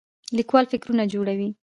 لیکوال 0.37 0.65
فکرونه 0.71 1.03
جوړوي 1.13 1.49